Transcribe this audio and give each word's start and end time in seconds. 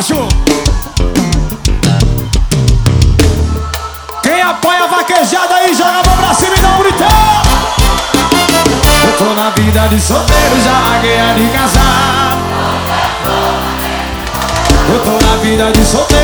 embaixo. 0.00 0.28
Quem 4.22 4.40
apoia 4.40 4.84
a 4.84 4.86
vaquejada 4.86 5.54
aí, 5.54 5.74
joga 5.74 5.90
a 5.90 6.08
mão 6.08 6.16
pra 6.16 6.34
cima 6.34 6.54
e 6.56 6.60
dá 6.60 6.68
um 6.68 6.78
gritão. 6.78 7.08
Eu 9.04 9.12
tô 9.18 9.34
na 9.34 9.50
vida 9.50 9.88
de 9.88 10.00
solteiro, 10.00 10.62
já 10.64 10.72
larguei 10.80 11.20
a 11.20 11.34
de 11.34 11.48
casar. 11.50 12.38
Eu 14.88 15.00
tô 15.00 15.26
na 15.26 15.36
vida 15.36 15.70
de 15.70 15.84
solteiro, 15.84 16.19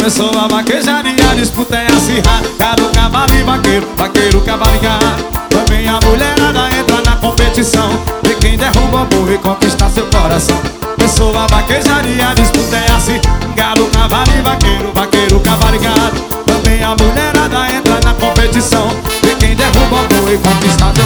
começou 0.00 0.30
a 0.30 0.48
vaquejada 0.48 1.10
e 1.10 1.20
a 1.30 1.34
disputa 1.34 1.76
é 1.76 1.86
acirrada 1.86 2.48
Cada 2.58 2.82
cavalo 2.88 3.34
e 3.34 3.42
vaqueiro, 3.42 3.86
vaqueiro, 3.98 4.40
cavalo 4.40 4.80
gado 4.80 5.24
Também 5.50 5.86
a 5.86 6.00
mulherada 6.00 6.74
entra 6.74 7.02
na 7.02 7.16
competição. 7.16 7.90
E 8.24 8.34
quem 8.36 8.56
derruba 8.56 9.02
o 9.02 9.06
burro 9.06 9.34
e 9.34 9.38
conquista 9.38 9.90
seu 9.90 10.06
coração. 10.06 10.56
Começou 10.96 11.36
a 11.36 11.46
vaquejada 11.48 12.08
e 12.08 12.20
a 12.20 12.32
disputa 12.32 12.76
é 12.76 12.92
acirrada 12.92 13.54
Galo, 13.54 13.86
cavalo 13.90 14.30
e 14.38 14.40
vaqueiro, 14.40 14.90
vaqueiro, 14.94 15.40
cavalo 15.40 15.78
gado 15.78 16.20
Também 16.46 16.82
a 16.82 16.96
mulherada 16.96 17.70
entra 17.74 18.00
na 18.02 18.14
competição. 18.14 18.88
E 19.22 19.34
quem 19.34 19.54
derruba 19.54 19.96
o 19.96 20.08
burro 20.08 20.32
e 20.32 20.38
conquista 20.38 20.92
seu 20.94 20.94
coração 20.94 20.99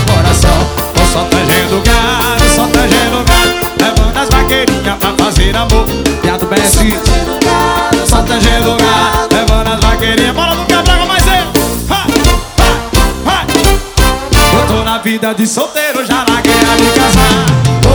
Na 14.94 15.00
vida 15.00 15.34
de 15.34 15.44
solteiro 15.44 16.06
Já 16.06 16.24
larguei 16.28 16.52
a 16.52 16.76
de 16.76 17.00
casar. 17.00 17.46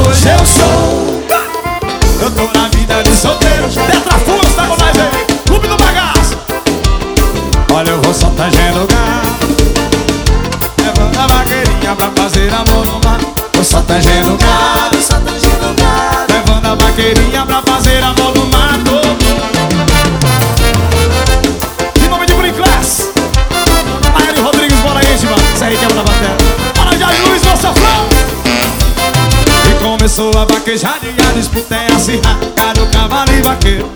Hoje 0.06 0.28
eu 0.28 0.46
sou 0.46 1.24
Eu 2.22 2.30
tô 2.32 2.60
na 2.60 2.68
vida 2.68 3.02
de 3.02 3.16
solteiro. 3.16 3.70
Tetrafuros 3.70 4.54
tá 4.54 4.64
com 4.64 4.76
nós 4.76 4.98
aí 4.98 5.26
Clube 5.48 5.70
do 5.70 5.78
bagaço. 5.78 6.38
Olha 7.74 7.92
eu 7.92 8.02
vou 8.02 8.14
só 8.14 8.30
tangendo 8.32 8.86
gado. 8.86 9.48
Levando 10.84 11.18
a 11.18 11.28
vaqueirinha 11.28 11.96
pra 11.96 12.12
fazer 12.18 12.52
no 12.52 13.00
mar. 13.08 13.20
Vou 13.54 13.64
só 13.64 13.82
tangendo 13.82 14.38
gado. 14.38 14.98
Levando 16.34 16.66
a 16.66 16.76
vaqueirinha 16.76 17.46
pra 17.46 17.62
fazer 17.62 18.04
amor 18.04 18.36
no 18.36 18.46
começou 30.00 30.32
a 30.38 30.46
vaquejada 30.46 31.02
e 31.04 31.22
a 31.22 31.34
disputa 31.34 31.76
é 31.76 31.94
acirrada 31.94 32.46
Cada 32.56 32.86
cavalo 32.86 33.32
e 33.34 33.42
vaqueiro, 33.42 33.90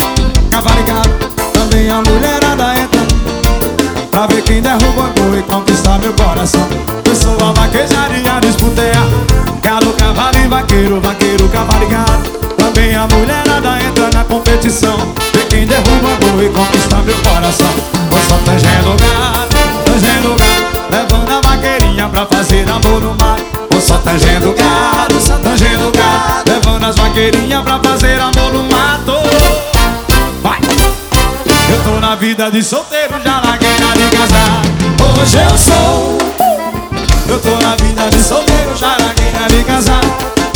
cavalo 0.52 0.82
e 0.82 1.48
Também 1.54 1.90
a 1.90 2.02
mulherada 2.02 2.74
entra. 2.78 3.02
Pra 4.12 4.28
ver 4.28 4.42
quem 4.42 4.62
derruba 4.62 5.04
o 5.04 5.22
gol 5.22 5.40
e 5.40 5.42
conquistar 5.44 5.98
meu 6.00 6.12
coração. 6.14 6.68
Começou 7.04 7.38
a 7.48 7.54
vaquejada 7.54 8.18
e 8.18 8.28
a 8.28 8.40
disputa 8.42 8.82
é 8.82 8.92
a 8.92 9.68
Galo, 9.68 9.94
cavalo 9.94 10.38
e 10.38 10.48
vaqueiro, 10.48 11.00
vaqueiro, 11.00 11.48
cavalo 11.48 11.84
e 11.86 12.54
também 12.62 12.96
a 12.96 13.08
mulherada 13.08 13.82
entra 13.82 14.10
na 14.14 14.26
competição. 14.26 14.98
Vê 15.34 15.46
quem 15.46 15.66
derruba 15.66 16.10
o 16.10 16.18
gol 16.18 16.44
e 16.44 16.50
conquista 16.50 16.98
meu 16.98 17.16
coração. 17.20 17.70
Só 18.28 18.38
tangendo 18.46 18.96
gado, 18.98 19.56
tangendo 19.86 20.36
gado 20.36 20.80
Levando 20.92 21.32
a 21.32 21.42
vaqueirinha 21.42 22.10
pra 22.10 22.26
fazer 22.26 22.70
amor 22.70 23.02
no 23.02 23.16
mar. 23.16 23.38
Vou 23.72 23.82
só 23.82 23.98
tangendo 23.98 24.54
tangendo 24.54 24.54
gado 24.54 25.13
Vaqueirinhas 27.14 27.62
pra 27.62 27.80
fazer 27.80 28.20
amor 28.20 28.52
no 28.52 28.64
mato. 28.64 29.14
Vai! 30.42 30.58
Eu 31.72 31.84
tô 31.84 32.00
na 32.00 32.16
vida 32.16 32.50
de 32.50 32.64
solteiro, 32.64 33.14
já 33.24 33.40
larguei 33.40 33.70
a 33.70 33.94
de 33.94 34.18
casar. 34.18 34.62
Hoje 35.22 35.38
eu 35.38 35.56
sou. 35.56 36.18
Eu 37.30 37.40
tô 37.40 37.52
na 37.64 37.76
vida 37.76 38.10
de 38.10 38.20
solteiro, 38.20 38.76
já 38.76 38.98
larguei 38.98 39.32
a 39.32 39.48
de 39.48 39.64
casar. 39.64 40.02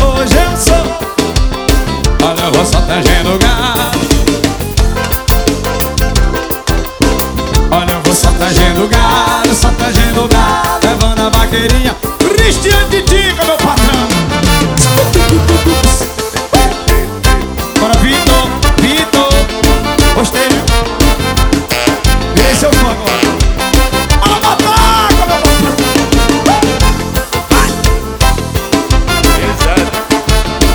Hoje 0.01 0.35
eu 0.35 0.57
sou. 0.57 2.27
Olha, 2.27 2.49
vou 2.49 2.65
só 2.65 2.81
tangendo 2.81 3.37
gado. 3.37 3.99
Olha, 7.69 7.99
vou 7.99 8.15
só 8.15 8.29
tangendo 8.31 8.87
gado 8.87 9.53
Só 9.53 9.69
tangendo 9.77 10.27
gado. 10.27 10.87
Levando 10.87 11.19
a 11.19 11.29
vaqueirinha. 11.29 11.95
Cristian 12.17 12.89
Titica, 12.89 13.45
meu 13.45 13.56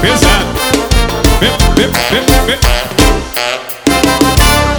Pensa 0.02 0.34
Pensa 1.38 2.91